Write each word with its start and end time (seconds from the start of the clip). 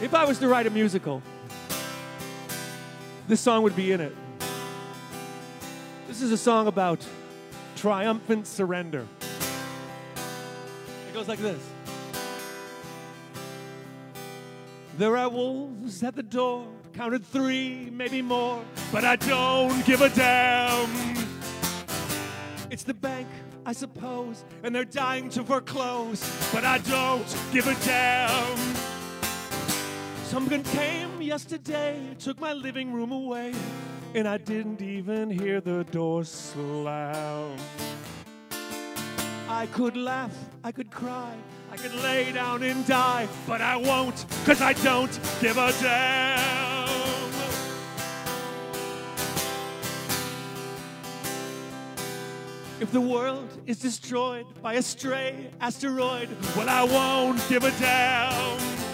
If 0.00 0.14
I 0.14 0.24
was 0.24 0.38
to 0.38 0.48
write 0.48 0.66
a 0.66 0.70
musical, 0.70 1.22
this 3.26 3.40
song 3.40 3.64
would 3.64 3.74
be 3.74 3.90
in 3.90 4.00
it. 4.00 4.14
This 6.06 6.22
is 6.22 6.30
a 6.30 6.36
song 6.36 6.68
about 6.68 7.04
triumphant 7.74 8.46
surrender. 8.46 9.08
It 11.08 11.14
goes 11.14 11.26
like 11.26 11.40
this 11.40 11.60
There 14.98 15.16
are 15.16 15.28
wolves 15.28 16.02
at 16.04 16.14
the 16.14 16.22
door, 16.22 16.66
counted 16.92 17.26
three, 17.26 17.90
maybe 17.92 18.22
more, 18.22 18.64
but 18.92 19.04
I 19.04 19.16
don't 19.16 19.84
give 19.84 20.00
a 20.00 20.10
damn. 20.10 21.16
It's 22.70 22.84
the 22.84 22.94
bank, 22.94 23.26
I 23.66 23.72
suppose, 23.72 24.44
and 24.62 24.72
they're 24.74 24.84
dying 24.84 25.28
to 25.30 25.42
foreclose, 25.42 26.20
but 26.52 26.64
I 26.64 26.78
don't 26.78 27.26
give 27.52 27.66
a 27.66 27.74
damn. 27.84 28.77
Someone 30.28 30.62
came 30.62 31.22
yesterday, 31.22 31.98
took 32.18 32.38
my 32.38 32.52
living 32.52 32.92
room 32.92 33.12
away, 33.12 33.54
and 34.14 34.28
I 34.28 34.36
didn't 34.36 34.82
even 34.82 35.30
hear 35.30 35.62
the 35.62 35.84
door 35.84 36.22
slam. 36.22 37.56
I 39.48 39.64
could 39.72 39.96
laugh, 39.96 40.36
I 40.62 40.70
could 40.70 40.90
cry, 40.90 41.34
I 41.72 41.78
could 41.78 41.94
lay 42.02 42.30
down 42.30 42.62
and 42.62 42.86
die, 42.86 43.26
but 43.46 43.62
I 43.62 43.76
won't, 43.76 44.26
cause 44.44 44.60
I 44.60 44.74
don't 44.74 45.18
give 45.40 45.56
a 45.56 45.72
damn. 45.80 46.88
If 52.80 52.92
the 52.92 53.00
world 53.00 53.48
is 53.64 53.78
destroyed 53.78 54.44
by 54.60 54.74
a 54.74 54.82
stray 54.82 55.50
asteroid, 55.58 56.28
well, 56.54 56.68
I 56.68 56.84
won't 56.84 57.40
give 57.48 57.64
a 57.64 57.70
damn. 57.80 58.87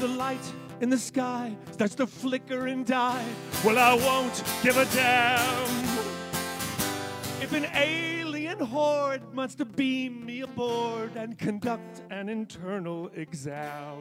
The 0.00 0.08
light 0.08 0.52
in 0.80 0.88
the 0.88 0.96
sky 0.96 1.54
starts 1.72 1.94
to 1.96 2.06
flicker 2.06 2.68
and 2.68 2.86
die, 2.86 3.26
well, 3.62 3.76
I 3.76 3.92
won't 3.92 4.42
give 4.62 4.78
a 4.78 4.86
damn. 4.86 5.68
If 7.42 7.52
an 7.52 7.66
alien 7.74 8.60
horde 8.60 9.20
wants 9.36 9.54
to 9.56 9.66
beam 9.66 10.24
me 10.24 10.40
aboard 10.40 11.16
and 11.16 11.38
conduct 11.38 12.00
an 12.10 12.30
internal 12.30 13.10
exam. 13.14 13.98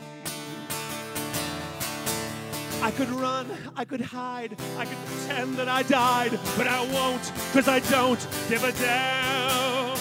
I 2.81 2.91
could 2.91 3.09
run, 3.09 3.47
I 3.75 3.83
could 3.83 3.99
hide, 3.99 4.55
I 4.77 4.85
could 4.85 5.05
pretend 5.05 5.55
that 5.55 5.67
I 5.67 5.83
died, 5.83 6.39
but 6.55 6.65
I 6.65 6.79
won't, 6.93 7.33
cause 7.51 7.67
I 7.67 7.79
don't 7.91 8.25
give 8.47 8.63
a 8.63 8.71
damn. 8.71 9.97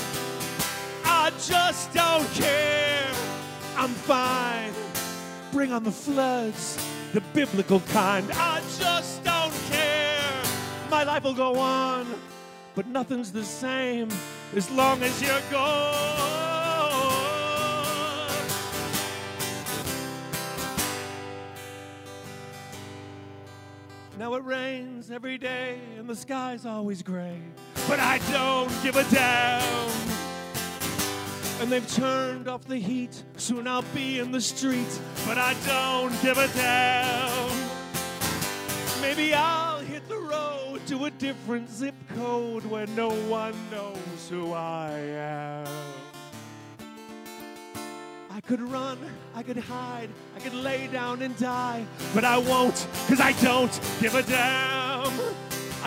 I 1.04 1.32
just 1.44 1.92
don't 1.92 2.30
care. 2.34 3.10
I'm 3.76 3.90
fine. 3.90 4.72
Bring 5.52 5.72
on 5.72 5.82
the 5.82 5.90
floods, 5.90 6.76
the 7.12 7.22
biblical 7.32 7.80
kind. 7.80 8.30
I 8.32 8.60
just 8.78 9.24
don't 9.24 9.52
care. 9.70 10.42
My 10.90 11.04
life 11.04 11.24
will 11.24 11.34
go 11.34 11.58
on, 11.58 12.06
but 12.74 12.86
nothing's 12.86 13.32
the 13.32 13.44
same 13.44 14.08
as 14.54 14.70
long 14.70 15.02
as 15.02 15.22
you're 15.22 15.40
gone. 15.50 16.38
Now 24.18 24.34
it 24.34 24.44
rains 24.44 25.10
every 25.10 25.38
day 25.38 25.78
and 25.96 26.08
the 26.08 26.16
sky's 26.16 26.66
always 26.66 27.02
gray, 27.02 27.40
but 27.88 28.00
I 28.00 28.18
don't 28.32 28.70
give 28.82 28.96
a 28.96 29.04
damn. 29.04 30.27
And 31.60 31.72
they've 31.72 31.92
turned 31.92 32.46
off 32.46 32.64
the 32.66 32.76
heat, 32.76 33.24
soon 33.36 33.66
I'll 33.66 33.84
be 33.92 34.20
in 34.20 34.30
the 34.30 34.40
street, 34.40 35.00
but 35.26 35.38
I 35.38 35.54
don't 35.66 36.22
give 36.22 36.38
a 36.38 36.46
damn. 36.48 37.50
Maybe 39.02 39.34
I'll 39.34 39.80
hit 39.80 40.08
the 40.08 40.18
road 40.18 40.80
to 40.86 41.06
a 41.06 41.10
different 41.10 41.68
zip 41.68 41.96
code 42.14 42.64
where 42.64 42.86
no 42.88 43.10
one 43.10 43.54
knows 43.72 44.28
who 44.30 44.52
I 44.52 44.92
am. 44.92 45.66
I 48.30 48.40
could 48.42 48.60
run, 48.60 48.98
I 49.34 49.42
could 49.42 49.56
hide, 49.56 50.10
I 50.36 50.38
could 50.40 50.54
lay 50.54 50.86
down 50.86 51.22
and 51.22 51.36
die, 51.38 51.84
but 52.14 52.24
I 52.24 52.38
won't, 52.38 52.86
cause 53.08 53.20
I 53.20 53.32
don't 53.42 53.80
give 54.00 54.14
a 54.14 54.22
damn. 54.22 54.77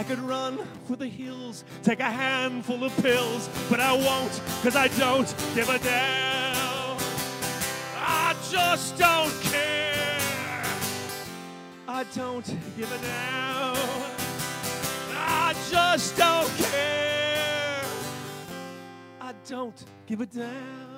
I 0.02 0.04
could 0.04 0.18
run 0.18 0.58
for 0.88 0.96
the 0.96 1.06
hills, 1.06 1.64
take 1.84 2.00
a 2.00 2.10
handful 2.10 2.84
of 2.84 3.04
pills, 3.04 3.48
but 3.70 3.80
I 3.80 3.94
won't, 3.94 4.32
cause 4.64 4.76
I 4.76 4.88
don't 4.98 5.28
give 5.54 5.70
a 5.70 5.78
damn. 5.78 6.98
I 7.98 8.36
just 8.50 8.98
don't 8.98 9.32
care. 9.44 10.18
I 11.88 12.04
don't 12.16 12.48
give 12.76 12.92
a 12.92 12.98
damn. 12.98 13.78
I 15.18 15.54
just 15.70 16.18
don't 16.18 16.50
care. 16.58 17.84
I 19.22 19.36
don't 19.48 19.86
give 20.08 20.22
a 20.22 20.26
damn. 20.26 20.91